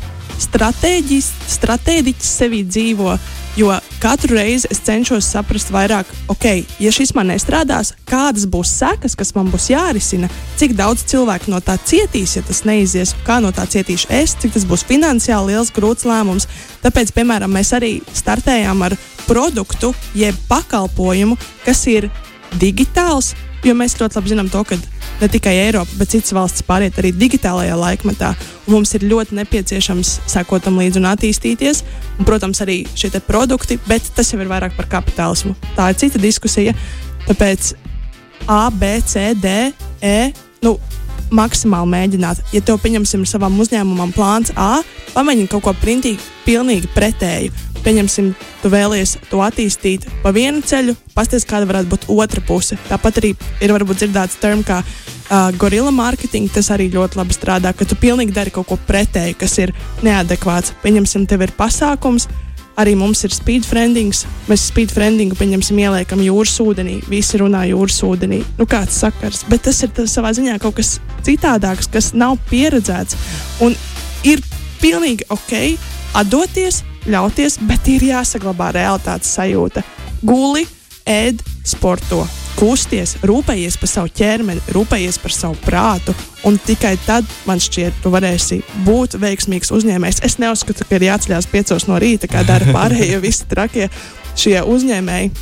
stratēģiķis 0.46 2.30
sevī 2.38 2.62
dzīvo. 2.70 3.18
Jo 3.58 3.72
katru 3.98 4.36
reizi 4.36 4.68
es 4.70 4.78
cenšos 4.86 5.26
saprast 5.32 5.72
vairāk, 5.74 6.06
ok, 6.30 6.44
ja 6.78 6.92
šis 6.94 7.10
man 7.16 7.32
nestrādās, 7.32 7.90
kādas 8.06 8.44
būs 8.46 8.70
sekas, 8.70 9.16
kas 9.18 9.34
man 9.34 9.48
būs 9.50 9.66
jārisina, 9.72 10.28
cik 10.60 10.76
daudz 10.78 11.02
cilvēku 11.10 11.50
no 11.50 11.58
tā 11.58 11.74
cietīs, 11.82 12.36
ja 12.38 12.44
tas 12.46 12.62
neizies, 12.68 13.16
kā 13.26 13.40
no 13.42 13.50
tā 13.50 13.66
cietīšu 13.66 14.12
es, 14.14 14.36
cik 14.38 14.54
tas 14.54 14.68
būs 14.68 14.86
finansiāli 14.86 15.56
liels, 15.56 15.74
grūts 15.74 16.06
lēmums. 16.06 16.46
Tāpēc, 16.84 17.10
piemēram, 17.18 17.50
mēs 17.58 17.74
arī 17.74 17.96
startējām 18.14 18.86
ar 18.86 18.94
produktu, 19.26 19.90
jeb 20.14 20.38
pakalpojumu, 20.46 21.34
kas 21.66 21.82
ir 21.90 22.06
digitāls, 22.62 23.34
jo 23.64 23.74
mēs 23.78 23.96
ļoti 23.98 24.18
labi 24.18 24.32
zinām 24.32 24.50
to, 24.52 24.62
ka 24.66 24.78
ne 25.20 25.28
tikai 25.30 25.54
Eiropa, 25.64 25.96
bet 25.98 26.12
citas 26.14 26.34
valstis 26.36 26.66
pāriet 26.66 26.98
arī 27.00 27.12
digitālajā 27.16 27.76
laikmetā. 27.78 28.32
Mums 28.70 28.94
ir 28.94 29.06
ļoti 29.10 29.38
nepieciešams 29.40 30.14
sekot 30.30 30.64
tam 30.66 30.78
līdzi 30.80 31.00
un 31.00 31.10
attīstīties. 31.10 31.82
Un, 32.18 32.26
protams, 32.28 32.62
arī 32.64 32.82
šie 32.98 33.10
produkti, 33.26 33.78
bet 33.88 34.12
tas 34.14 34.32
jau 34.32 34.40
ir 34.42 34.50
vairāk 34.50 34.76
par 34.76 34.90
kapitālismu. 34.98 35.56
Tā 35.76 35.90
ir 35.90 36.00
cita 36.00 36.22
diskusija. 36.22 36.74
Tāpēc 37.26 37.74
A, 38.46 38.68
B, 38.70 38.98
C, 39.04 39.34
D, 39.34 39.72
E. 40.02 40.32
Nu, 40.62 40.78
maksimāli 41.34 41.90
mēģināt. 41.92 42.40
Ja 42.54 42.62
tev, 42.64 42.80
pieņemsim, 42.82 43.26
savam 43.28 43.58
uzņēmumam 43.60 44.14
plāns 44.16 44.52
A, 44.56 44.80
pamēģini 45.14 45.50
kaut 45.52 45.66
ko 45.66 45.74
printīgi, 45.82 46.20
pilnīgi 46.46 46.90
pretēju. 46.94 47.52
Pieņemsim, 47.84 48.32
tu 48.62 48.70
vēlies 48.72 49.16
to 49.30 49.42
attīstīt 49.44 50.08
pa 50.22 50.32
vienu 50.34 50.62
ceļu, 50.66 50.96
pasties, 51.14 51.46
kāda 51.48 51.68
varētu 51.70 51.92
būt 51.92 52.08
otra 52.12 52.42
puse. 52.44 52.78
Tāpat 52.88 53.22
arī 53.22 53.34
ir 53.64 53.74
varbūt 53.74 54.02
dzirdēts 54.02 54.40
terms 54.42 54.66
kā 54.68 54.80
uh, 54.82 55.48
gorilla 55.60 55.92
marketing. 55.94 56.50
Tas 56.52 56.72
arī 56.74 56.90
ļoti 56.94 57.20
labi 57.20 57.36
strādā, 57.36 57.72
ka 57.76 57.86
tu 57.88 57.98
pilnīgi 58.00 58.34
dari 58.36 58.52
kaut 58.54 58.68
ko 58.70 58.78
pretēju, 58.88 59.38
kas 59.38 59.56
ir 59.62 59.74
neadekvāts. 60.06 60.74
Pieņemsim, 60.82 61.26
tev 61.30 61.46
ir 61.46 61.54
pasākums, 61.58 62.28
arī 62.78 62.94
mums 62.98 63.24
ir 63.26 63.34
speedfriendings. 63.34 64.24
Mēs 64.48 64.68
speedfriendingu 64.70 65.38
pieņemsim, 65.38 65.80
ieliekam 65.82 66.22
jūras 66.22 66.54
ūdenī. 66.62 66.98
Visi 67.10 67.40
runā 67.42 67.64
jūras 67.70 67.98
ūdenī. 68.06 68.42
Nu, 68.58 68.68
kāds 68.70 69.00
sakars, 69.02 69.44
bet 69.50 69.66
tas 69.66 69.82
ir 69.82 69.92
tas 69.96 70.14
savā 70.14 70.32
ziņā 70.36 70.58
kaut 70.62 70.78
kas 70.78 70.96
citādāks, 71.26 71.90
kas 71.92 72.12
nav 72.14 72.38
pieredzēts. 72.50 73.18
Un 73.64 73.74
ir 74.26 74.42
pilnīgi 74.82 75.26
ok 75.34 75.54
atdoties, 76.18 76.82
ļauties, 77.12 77.58
bet 77.68 77.88
ir 77.90 78.08
jāsaglabā 78.10 78.72
realitātes 78.76 79.32
sajūta. 79.38 79.84
Guli, 80.26 80.66
ēd, 81.08 81.42
sporto, 81.66 82.24
kusties, 82.58 83.14
rūpējies 83.26 83.76
par 83.78 83.90
savu 83.90 84.10
ķermeni, 84.18 84.62
rūpējies 84.74 85.20
par 85.22 85.34
savu 85.34 85.58
prātu, 85.62 86.14
un 86.48 86.58
tikai 86.58 86.96
tad 87.06 87.26
man 87.46 87.62
šķiet, 87.62 88.00
tu 88.02 88.10
varēsi 88.14 88.60
būt 88.86 89.18
veiksmīgs 89.22 89.70
uzņēmējs. 89.74 90.22
Es 90.26 90.38
neuzskatu, 90.42 90.86
ka 90.88 90.98
ir 90.98 91.06
jāceļās 91.08 91.50
piecos 91.52 91.86
no 91.90 92.00
rīta, 92.02 92.30
kā 92.30 92.42
dara 92.48 92.72
pārējie 92.74 93.20
visi 93.22 93.46
trakie 93.50 93.86
šie 94.38 94.58
uzņēmēji. 94.66 95.32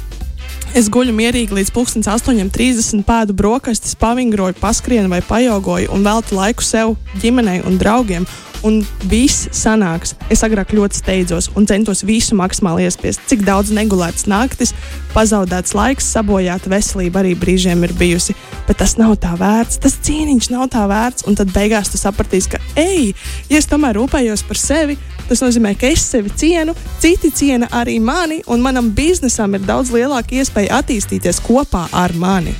Es 0.75 0.89
guļu 0.93 1.13
mierīgi 1.15 1.55
līdz 1.57 1.71
8.30, 1.77 3.05
pēdu 3.07 3.37
brokastis, 3.37 3.95
pavingroju, 4.01 4.59
paskrienu 4.61 5.13
vai 5.13 5.23
pajogoju 5.25 5.93
un 5.95 6.03
veltu 6.05 6.37
laiku 6.37 6.65
sev, 6.67 6.97
ģimenei 7.23 7.63
un 7.69 7.79
draugiem 7.79 8.27
un 8.67 8.81
viss 9.11 9.47
sanāks. 9.55 10.15
Es 10.33 10.43
agrāk 10.47 10.75
ļoti 10.77 11.01
steidzos 11.01 11.51
un 11.59 11.67
centos 11.69 12.03
visu 12.07 12.37
maksimāli 12.39 12.87
iespiest. 12.87 13.23
Cik 13.31 13.45
daudz 13.47 13.73
negulētas 13.75 14.27
naktis, 14.31 14.75
pazaudēts 15.15 15.75
laiks, 15.77 16.09
sabojāta 16.17 16.71
veselība 16.73 17.23
arī 17.23 17.35
brīžiem 17.39 17.85
ir 17.87 17.95
bijusi. 17.99 18.37
Bet 18.67 18.81
tas 18.83 18.97
nav 19.01 19.17
tā 19.23 19.37
vērts, 19.39 19.81
tas 19.83 19.99
cīniņš 20.07 20.51
nav 20.55 20.71
tā 20.75 20.87
vērts. 20.91 21.27
Un 21.31 21.39
tad 21.39 21.53
beigās 21.55 21.93
tu 21.93 22.01
sapratīsi, 22.01 22.57
ka, 22.57 22.63
ej, 22.81 23.13
ja 23.51 23.61
es 23.61 23.71
tomēr 23.71 23.99
rūpējos 24.01 24.47
par 24.49 24.61
sevi, 24.61 24.99
tas 25.29 25.43
nozīmē, 25.45 25.75
ka 25.79 25.91
es 25.91 26.05
sevi 26.11 26.33
cienu, 26.37 26.75
citi 27.03 27.33
ciena 27.35 27.71
arī 27.75 27.99
mani, 28.03 28.43
un 28.47 28.63
manam 28.65 28.93
biznesam 28.95 29.55
ir 29.57 29.67
daudz 29.67 29.93
lielāka 29.95 30.39
iespēja 30.39 30.81
attīstīties 30.81 31.43
kopā 31.47 31.87
ar 31.93 32.15
mani. 32.17 32.55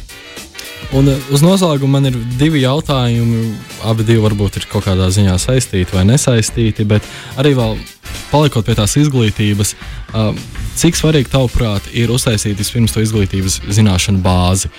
Un 0.95 1.09
eh, 1.11 1.29
uz 1.35 1.43
noslēgumu 1.43 1.97
man 1.97 2.09
ir 2.11 2.17
divi 2.39 2.63
jautājumi. 2.63 3.51
Abi 3.87 4.07
divi 4.07 4.23
varbūt 4.23 4.61
ir 4.61 4.69
kaut 4.71 4.87
kādā 4.87 5.09
ziņā 5.13 5.35
saistīti 5.43 5.97
vai 5.97 6.07
nesaistīti, 6.09 6.87
bet 6.89 7.07
arī 7.41 7.57
vēl 7.59 7.79
palikot 8.31 8.67
pie 8.67 8.77
tās 8.79 8.97
izglītības, 8.99 9.75
um, 10.15 10.39
cik 10.79 10.99
svarīgi 10.99 11.31
tavuprāt 11.33 11.87
ir 11.95 12.11
uztaisīt 12.15 12.59
vispirms 12.59 12.95
to 12.95 13.03
izglītības 13.05 13.61
zināšanu 13.77 14.23
bāzi. 14.25 14.71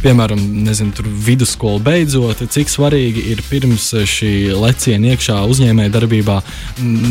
Piemēram, 0.00 0.40
nezinu, 0.64 1.04
vidusskolu 1.26 1.82
beidzot, 1.84 2.40
cik 2.48 2.70
svarīgi 2.72 3.26
ir 3.34 3.42
pirms 3.50 3.90
šī 4.08 4.30
leciena 4.56 5.10
iekšā 5.12 5.36
uzņēmējdarbībā, 5.52 6.38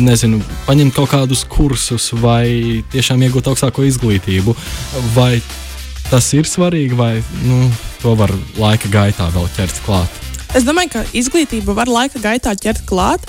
nezinu, 0.02 0.40
paņemt 0.66 0.96
kaut 0.96 1.12
kādus 1.12 1.44
kursus 1.46 2.08
vai 2.18 2.82
tiešām 2.90 3.22
iegūt 3.28 3.52
augstāko 3.52 3.86
izglītību. 3.86 4.56
Vai 5.14 5.36
tas 6.10 6.32
ir 6.34 6.50
svarīgi, 6.50 6.98
vai 6.98 7.12
nu, 7.44 7.68
to 8.02 8.16
var 8.18 8.34
laika 8.58 8.90
gaitā 8.90 9.30
vēl 9.36 9.46
ķert 9.54 9.78
klāt? 9.86 10.18
Es 10.58 10.66
domāju, 10.66 10.90
ka 10.96 11.04
izglītību 11.14 11.78
var 11.78 11.86
laika 11.86 12.18
gaitā 12.18 12.56
ķert 12.58 12.82
klāt. 12.90 13.22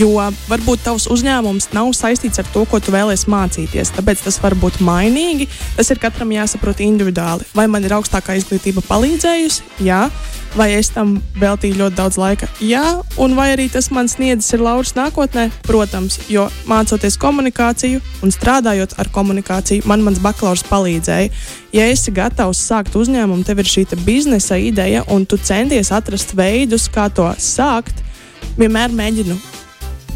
Jo 0.00 0.08
varbūt 0.48 0.86
tavs 0.86 1.08
uzņēmums 1.12 1.70
nav 1.76 1.90
saistīts 1.96 2.40
ar 2.40 2.48
to, 2.54 2.64
ko 2.68 2.80
tu 2.80 2.94
vēlēsies 2.94 3.28
mācīties. 3.28 3.92
Tāpēc 3.96 4.24
tas 4.24 4.38
var 4.40 4.56
būt 4.56 4.80
mainīgi. 4.84 5.50
Tas 5.76 5.92
ir 5.92 6.00
katram 6.02 6.32
jāsaprot 6.32 6.80
individuāli. 6.84 7.48
Vai 7.56 7.68
man 7.68 7.84
ir 7.84 7.96
augstākā 7.98 8.38
izglītība 8.40 8.84
palīdzējusi? 8.88 9.68
Jā 9.84 10.06
vai 10.56 10.72
es 10.76 10.90
tam 10.92 11.14
veltīju 11.40 11.78
ļoti 11.78 11.96
daudz 11.96 12.18
laika. 12.20 12.48
Jā, 12.64 12.84
un 13.20 13.36
vai 13.38 13.52
arī 13.54 13.68
tas 13.72 13.88
man 13.94 14.08
sniedzis 14.10 14.52
ir 14.56 14.64
lauris 14.64 14.94
nākotnē? 14.96 15.48
Protams, 15.66 16.18
jo 16.32 16.46
mācoties 16.68 17.18
komunikāciju 17.20 18.02
un 18.24 18.34
strādājot 18.34 18.96
ar 19.00 19.10
komunikāciju, 19.14 19.86
man 19.88 20.04
mans 20.04 20.20
bakalaurs 20.22 20.64
palīdzēja. 20.68 21.32
Ja 21.72 21.88
esi 21.88 22.12
gatavs 22.14 22.60
sākt 22.68 22.96
uzņēmumu, 22.98 23.46
tev 23.48 23.62
ir 23.62 23.72
šī 23.72 23.86
biznesa 24.04 24.60
ideja, 24.60 25.04
un 25.08 25.24
tu 25.26 25.40
centies 25.40 25.92
atrast 25.92 26.36
veidus, 26.36 26.88
kā 26.92 27.08
to 27.08 27.30
sākt, 27.40 28.04
vienmēr 28.58 28.92
mēģinu. 28.92 29.61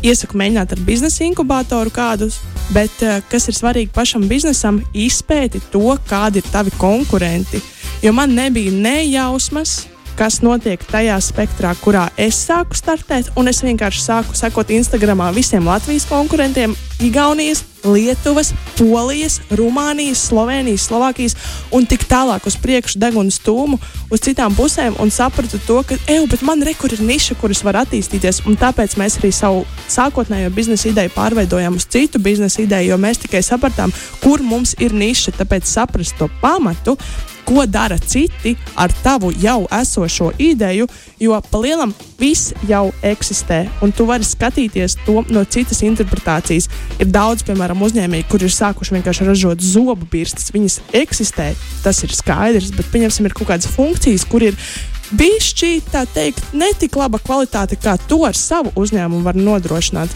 Iesaku 0.06 0.38
mēģināt 0.38 0.70
ar 0.70 0.80
biznesa 0.86 1.24
inkubatoru 1.26 1.90
kādus, 1.90 2.36
bet 2.70 3.00
eh, 3.02 3.16
kas 3.26 3.48
ir 3.50 3.56
svarīgi 3.56 3.90
pašam 3.94 4.28
biznesam, 4.30 4.78
izpēti 4.94 5.58
to, 5.72 5.96
kādi 6.06 6.38
ir 6.38 6.50
tavi 6.52 6.70
konkurenti. 6.78 7.58
Jo 8.04 8.12
man 8.14 8.36
nebija 8.36 8.70
ne 8.70 9.00
jausmas, 9.08 9.80
kas 10.16 10.40
notiek 10.44 10.80
tajā 10.88 11.16
spektrā, 11.20 11.74
kurā 11.82 12.06
es 12.16 12.38
sāku 12.46 12.76
startēt. 12.76 13.28
Es 13.46 13.62
vienkārši 13.62 14.02
sāku 14.02 14.36
sekot 14.36 14.72
Instagramā 14.74 15.28
visiem 15.36 15.68
Latvijas 15.68 16.06
konkurentiem, 16.08 16.74
Igaunijas, 17.04 17.62
Lietuvas, 17.84 18.50
Polijas, 18.78 19.38
Rumānijas, 19.50 20.24
Slovenijas, 20.26 20.86
Slovākijas 20.88 21.36
un 21.70 21.86
tik 21.86 22.06
tālāk 22.08 22.48
uz 22.48 22.56
priekšu 22.58 22.98
deguna 22.98 23.30
stūmu 23.30 23.78
uz 24.10 24.24
citām 24.24 24.56
pusēm 24.56 24.96
un 25.02 25.12
sapratu 25.12 25.60
to, 25.66 25.82
ka, 25.86 25.98
ej, 26.10 26.24
bet 26.32 26.42
man 26.46 26.64
rekur 26.66 26.96
ir 26.96 27.04
niša, 27.04 27.36
kuras 27.40 27.62
var 27.66 27.82
attīstīties. 27.84 28.42
Tāpēc 28.58 28.96
mēs 28.98 29.20
arī 29.20 29.30
savu 29.36 29.62
sākotnējo 29.92 30.50
biznesa 30.56 30.90
ideju 30.90 31.14
pārveidojām 31.14 31.76
uz 31.78 31.86
citu 31.92 32.18
biznesa 32.22 32.64
ideju, 32.64 32.94
jo 32.94 33.00
mēs 33.00 33.22
tikai 33.22 33.44
sapratām, 33.44 33.94
kur 34.24 34.42
mums 34.42 34.74
ir 34.80 34.96
niša. 34.96 35.36
Tāpēc 35.38 35.68
saprast 35.68 36.16
to 36.18 36.30
pamatu 36.40 36.96
ko 37.46 37.66
dara 37.66 37.98
citi 37.98 38.56
ar 38.74 38.92
tavu 39.02 39.32
jau 39.40 39.66
esošo 39.80 40.32
ideju, 40.38 40.88
jo 41.20 41.38
pa 41.50 41.60
lielam 41.62 41.94
viss 42.18 42.52
jau 42.68 42.90
eksistē, 43.04 43.66
un 43.84 43.92
tu 43.92 44.06
vari 44.08 44.26
skatīties 44.26 44.98
to 45.06 45.22
no 45.30 45.44
citas 45.44 45.82
interpretācijas. 45.86 46.68
Ir 46.98 47.12
daudz, 47.12 47.44
piemēram, 47.46 47.84
uzņēmēji, 47.86 48.28
kur 48.30 48.42
ir 48.42 48.52
sākuši 48.52 48.98
vienkārši 48.98 49.28
ražot 49.28 49.62
zobu 49.62 50.08
birstas. 50.10 50.50
Viņas 50.54 50.80
eksistē, 50.96 51.52
tas 51.84 52.02
ir 52.04 52.14
skaidrs, 52.16 52.72
bet 52.76 52.90
pieņemsim, 52.92 53.28
ir 53.28 53.36
kaut 53.36 53.52
kādas 53.52 53.70
funkcijas, 53.76 54.26
kur 54.28 54.46
ir 54.48 54.58
bišķi, 55.14 55.70
tā 55.92 56.02
teikt, 56.10 56.42
netik 56.56 56.96
laba 56.98 57.20
kvalitāte, 57.22 57.78
kā 57.78 57.94
to 58.08 58.24
ar 58.26 58.34
savu 58.34 58.72
uzņēmumu 58.74 59.22
var 59.26 59.38
nodrošināt 59.38 60.10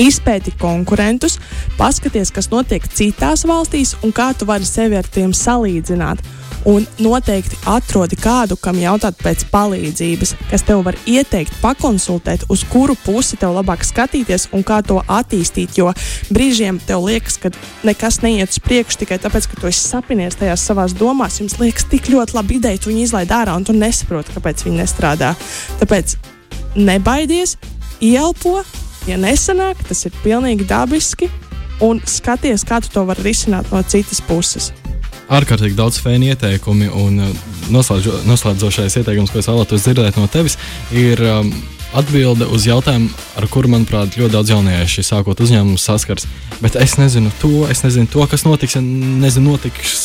izpēti 0.00 0.54
konkurentus, 0.60 1.38
paskaties, 1.78 2.32
kas 2.34 2.50
notiek 2.52 2.86
citās 2.94 3.44
valstīs 3.48 3.94
un 4.02 4.14
kā 4.14 4.32
tu 4.38 4.48
vari 4.48 4.66
sevi 4.68 4.98
ar 4.98 5.08
tiem 5.08 5.34
salīdzināt. 5.36 6.22
Un 6.64 6.86
noteikti 6.96 7.58
atrodi 7.68 8.16
kādu, 8.16 8.56
kam 8.56 8.78
jautāt 8.80 9.18
pēc 9.20 9.42
palīdzības, 9.52 10.30
kas 10.48 10.62
tev 10.64 10.80
var 10.86 10.96
ieteikt, 11.04 11.58
pakonsultēt, 11.60 12.46
uz 12.48 12.62
kuru 12.72 12.96
pusi 13.04 13.36
tev 13.36 13.52
labāk 13.52 13.84
skatīties 13.84 14.48
un 14.56 14.64
kā 14.64 14.78
to 14.80 15.02
attīstīt. 15.04 15.76
Jo 15.76 15.90
brīžiem 16.32 16.78
tev 16.88 17.04
liekas, 17.04 17.36
ka 17.42 17.52
nekas 17.84 18.22
neiet 18.24 18.56
uz 18.56 18.62
priekšu 18.64 19.02
tikai 19.02 19.18
tāpēc, 19.20 19.50
ka 19.50 19.60
tu 19.60 19.68
esi 19.68 19.84
sapinies 19.90 20.40
tajās 20.40 20.64
savās 20.64 20.96
domās. 20.96 21.36
Jums 21.42 21.58
liekas, 21.60 21.84
tik 21.92 22.08
ļoti 22.14 22.38
labi 22.38 22.56
ideja, 22.56 22.80
tu 22.80 22.94
viņu 22.94 23.04
izlaid 23.10 23.36
ārā 23.36 23.58
un 23.60 23.68
tu 23.68 23.76
nesaproti, 23.76 24.32
kāpēc 24.38 24.64
viņi 24.64 24.80
nestrādā. 24.80 25.34
Tāpēc 25.82 26.16
nebaidies, 26.80 27.58
ielpo, 28.00 28.62
Ja 29.04 29.18
nesanāk, 29.20 29.82
tas 29.84 30.06
ir 30.08 30.14
pilnīgi 30.24 30.64
dabiski, 30.68 31.28
un 31.84 32.00
skaties, 32.08 32.64
kā 32.64 32.80
tu 32.80 32.88
to 32.94 33.02
vari 33.04 33.26
risināt 33.26 33.68
no 33.72 33.82
citas 33.84 34.22
puses. 34.24 34.70
Ārkārtīgi 35.32 35.76
daudz 35.76 35.98
fēnu 36.04 36.30
ieteikumi, 36.32 36.88
un 36.88 37.20
uh, 37.24 37.44
noslēdzošais 37.72 38.96
ieteikums, 39.00 39.32
ko 39.32 39.40
es 39.40 39.48
vēlētos 39.48 39.84
dzirdēt 39.84 40.16
no 40.20 40.28
tevis, 40.32 40.56
ir 40.92 41.20
um, 41.24 41.52
atbilde 41.94 42.46
uz 42.50 42.66
jautājumu, 42.66 43.10
ar 43.38 43.46
kuru, 43.50 43.70
manuprāt, 43.72 44.16
ļoti 44.18 44.34
daudz 44.34 44.52
jaunieši 44.52 45.04
sākot 45.06 45.40
uzņēmumu 45.44 45.78
saskars. 45.80 46.26
Bet 46.62 46.76
es 46.80 46.96
nezinu 46.98 47.32
to, 47.40 47.64
es 47.70 47.84
nezinu 47.84 48.08
to, 48.10 48.24
kas 48.30 48.44
notiks, 48.46 48.76
nezinu, 48.80 49.54
notiks 49.54 50.04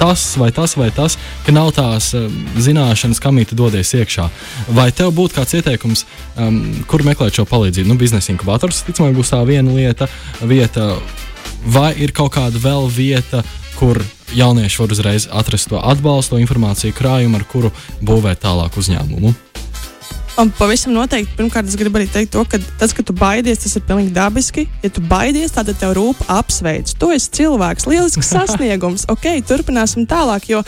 tas 0.00 0.24
vai 0.40 0.50
tas 0.54 0.76
vai 0.78 0.90
tas, 0.94 1.18
ka 1.46 1.54
nav 1.54 1.72
tās 1.76 2.12
eh, 2.18 2.28
zināšanas, 2.60 3.20
kam 3.22 3.40
īti 3.42 3.58
dodies 3.58 3.94
iekšā. 3.98 4.28
Vai 4.76 4.90
tev 4.94 5.12
būtu 5.16 5.38
kāds 5.38 5.56
ieteikums, 5.58 6.06
um, 6.36 6.62
kur 6.90 7.04
meklēt 7.06 7.38
šo 7.38 7.46
palīdzību? 7.48 7.90
Nu, 7.92 7.98
biznesa 8.00 8.32
inkubators, 8.34 8.84
ticamāk, 8.88 9.16
būs 9.16 9.32
tā 9.32 9.42
viena 9.48 9.72
lieta, 9.72 10.08
vieta 10.40 10.94
vai 11.66 11.92
ir 12.00 12.14
kaut 12.16 12.34
kāda 12.36 12.60
vēl 12.60 12.88
vieta, 12.92 13.44
kur 13.78 14.00
jaunieši 14.36 14.82
var 14.82 14.92
uzreiz 14.94 15.28
atrast 15.32 15.70
to 15.72 15.80
atbalstu, 15.80 16.40
informāciju 16.42 16.96
krājumu, 16.96 17.40
ar 17.40 17.48
kuru 17.48 17.72
būvēt 18.04 18.44
tālāk 18.44 18.78
uzņēmumu? 18.80 19.34
Un 20.40 20.48
pavisam 20.56 20.94
noteikti, 20.96 21.34
pirmkārt, 21.36 21.68
es 21.68 21.76
gribu 21.76 21.98
arī 22.00 22.06
teikt 22.08 22.30
to, 22.32 22.40
ka 22.48 22.56
tas, 22.80 22.94
ka 22.96 23.04
tu 23.04 23.12
baidies, 23.12 23.58
tas 23.60 23.76
ir 23.76 23.82
pilnīgi 23.84 24.14
dabiski. 24.16 24.64
Ja 24.80 24.88
tu 24.88 25.02
baidies, 25.04 25.52
tad 25.52 25.68
tev 25.76 25.92
rūp 25.98 26.22
apsveic. 26.32 26.94
Tu 26.96 27.10
esi 27.12 27.28
cilvēks, 27.36 27.84
lielisks 27.90 28.32
sasniegums. 28.32 29.04
ok, 29.12 29.28
turpināsim 29.44 30.06
tālāk, 30.08 30.48
jo, 30.48 30.62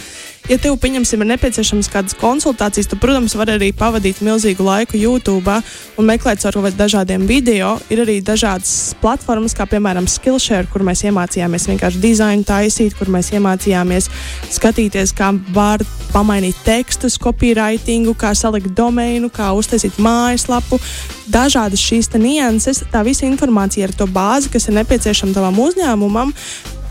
ja 0.51 0.59
tev, 0.61 0.77
pieņemsim, 0.83 1.25
ir 1.25 1.31
nepieciešams 1.31 1.89
kādas 1.89 2.17
konsultācijas, 2.21 2.91
tad, 2.93 3.01
protams, 3.01 3.33
var 3.41 3.55
arī 3.55 3.71
pavadīt 3.73 4.21
milzīgu 4.27 4.67
laiku 4.67 5.01
YouTube 5.01 5.57
un 5.97 6.11
meklēt 6.13 6.45
caur 6.45 6.69
dažādiem 6.69 7.25
video. 7.25 7.79
Ir 7.89 8.05
arī 8.05 8.19
dažādas 8.21 8.93
platformas, 9.01 9.57
kā 9.57 9.65
piemēram 9.71 10.05
Skillshare, 10.05 10.69
kur 10.69 10.85
mēs 10.85 11.07
iemācījāmies 11.09 11.69
vienkārši 11.73 12.05
dizainu 12.05 12.45
taisīt, 12.45 12.99
kur 13.01 13.09
mēs 13.09 13.33
iemācījāmies 13.33 14.13
skatīties, 14.53 15.17
kā 15.17 15.33
var 15.57 15.81
pamainīt 16.13 16.61
tekstus, 16.69 17.17
copywritingu, 17.17 18.13
kā 18.13 18.37
salikt 18.37 18.77
domainu, 18.77 19.33
kā 19.33 19.54
uztaisīt 19.59 19.99
mājaslapu, 20.03 20.79
dažādas 21.33 21.83
šīs 21.83 22.13
nianses, 22.15 22.85
tā 22.93 23.03
visa 23.07 23.27
informācija 23.27 23.89
ir 23.89 23.97
to 23.97 24.07
bāzi, 24.07 24.53
kas 24.53 24.69
ir 24.69 24.79
nepieciešama 24.81 25.37
tavam 25.37 25.61
uzņēmumam. 25.67 26.33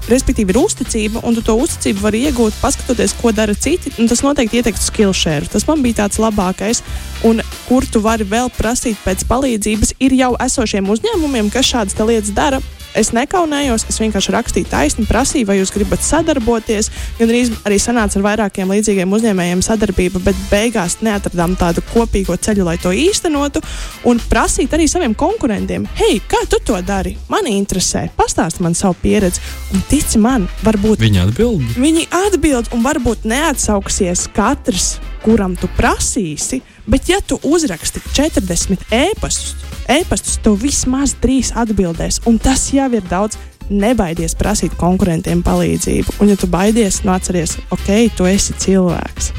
Respektīvi, 0.04 0.52
ir 0.52 0.60
uzticība, 0.60 1.22
un 1.24 1.38
tu 1.38 1.42
to 1.48 1.54
uzticību 1.56 2.04
vari 2.04 2.26
iegūt, 2.28 2.58
paskatoties, 2.60 3.14
ko 3.22 3.32
dara 3.32 3.56
citi. 3.56 3.94
Tas 3.96 4.20
noteikti 4.26 4.60
ietekmēs 4.60 4.90
skillshare. 4.90 5.48
Tas 5.48 5.64
man 5.70 5.80
bija 5.86 6.02
tāds 6.02 6.20
labākais, 6.20 6.84
un 7.24 7.40
kur 7.70 7.88
tu 7.88 8.04
vari 8.04 8.28
vēl 8.28 8.52
prasīt 8.58 9.00
pēc 9.06 9.24
palīdzības, 9.32 9.96
ir 10.04 10.20
jau 10.20 10.34
esošiem 10.44 10.92
uzņēmumiem, 10.92 11.54
kas 11.56 11.72
šādas 11.72 11.96
lietas 12.04 12.36
dara 12.36 12.60
es 13.00 13.12
nekaunējos, 13.16 13.86
es 13.90 14.00
vienkārši 14.02 14.34
rakstīju 14.36 14.70
taisni, 14.72 15.06
prasīju, 15.10 15.48
vai 15.50 15.58
jūs 15.60 15.74
gribat 15.74 16.04
sadarboties. 16.06 16.90
Gan 17.20 17.32
arī, 17.32 17.44
arī 17.68 17.80
sanāca 17.82 18.20
ar 18.20 18.26
vairākiem 18.28 18.74
līdzīgiem 18.74 19.16
uzņēmējiem 19.18 19.64
sadarbība, 19.66 20.22
bet 20.26 20.40
beigās 20.52 21.00
neatradām 21.06 21.56
tādu 21.60 21.84
kopīgo 21.94 22.38
ceļu, 22.38 22.68
lai 22.68 22.78
to 22.82 22.94
īstenotu. 22.96 23.64
Un 24.10 24.22
prasīt 24.30 24.74
arī 24.76 24.90
saviem 24.92 25.16
konkurentiem, 25.18 25.88
hei, 26.00 26.20
kā 26.30 26.44
tu 26.50 26.62
to 26.66 26.80
dari? 26.86 27.16
Mani 27.32 27.56
interesē, 27.60 28.08
pastāsti 28.18 28.66
man 28.66 28.78
savu 28.78 28.98
pieredzi. 29.04 29.42
Un 29.74 29.86
tici 29.90 30.22
man, 30.22 30.48
varbūt 30.66 31.02
viņi 31.04 31.24
atbild. 31.28 31.80
Viņi 31.80 32.08
atbild 32.26 32.72
un 32.76 32.86
varbūt 32.86 33.28
neatsauksies 33.30 34.28
katrs, 34.36 34.96
kuram 35.24 35.56
tu 35.60 35.70
prasīsi, 35.78 36.62
bet 36.90 37.10
ja 37.10 37.20
tu 37.26 37.40
uzraksti 37.48 38.04
40 38.14 38.88
ēpastus, 38.94 39.56
e-pastus, 39.92 40.38
tev 40.44 40.60
vismaz 40.62 41.16
trīs 41.24 41.54
atbildēs, 41.56 42.22
un 42.30 42.40
tas 42.42 42.70
jau 42.76 42.90
ir 42.94 43.04
daudz. 43.10 43.40
Nebaidies 43.64 44.34
prasīt 44.36 44.74
konkurentiem 44.76 45.40
palīdzību, 45.42 46.18
un, 46.20 46.34
ja 46.34 46.36
tu 46.36 46.50
baidies, 46.52 47.00
nu 47.08 47.14
atceries, 47.16 47.56
ok, 47.72 47.94
tu 48.18 48.28
esi 48.28 48.52
cilvēks. 48.60 49.32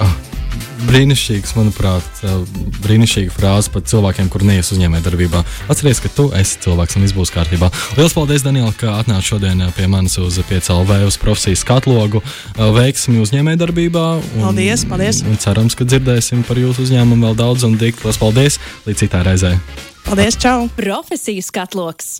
Oh, 0.00 0.14
brīnišķīgs, 0.86 1.54
manuprāt, 1.58 2.22
brīnišķīga 2.84 3.34
frāze 3.34 3.72
par 3.74 3.84
cilvēkiem, 3.88 4.28
kur 4.32 4.44
neies 4.46 4.70
uzņēmējdarbībā. 4.74 5.42
Atceries, 5.72 6.02
ka 6.04 6.12
tu 6.14 6.28
esi 6.38 6.60
cilvēks 6.64 6.98
un 6.98 7.06
viss 7.06 7.16
būs 7.16 7.34
kārtībā. 7.34 7.70
Lielas 7.98 8.16
paldies, 8.16 8.44
Daniel, 8.46 8.70
ka 8.78 8.98
atnāci 9.00 9.32
šodien 9.32 9.64
pie 9.76 9.88
manis 9.90 10.18
uz 10.22 10.38
5LV 10.50 11.02
uz 11.08 11.18
profesijas 11.20 11.66
katlogu. 11.68 12.22
Veiksmi 12.56 13.20
uzņēmējdarbībā. 13.24 14.06
Un, 14.38 14.46
paldies, 14.48 14.86
paldies. 14.88 15.22
Un 15.26 15.40
cerams, 15.42 15.78
ka 15.78 15.88
dzirdēsim 15.88 16.46
par 16.48 16.60
jūsu 16.60 16.86
uzņēmumu 16.86 17.30
vēl 17.30 17.38
daudz 17.42 17.66
un 17.68 17.78
dikti. 17.80 18.06
Lielas 18.06 18.22
paldies! 18.22 18.62
Līdz 18.88 19.04
citai 19.04 19.26
reizei! 19.26 19.58
Paldies, 20.08 20.38
čau! 20.40 20.70
Profesijas 20.78 21.52
katloks! 21.54 22.16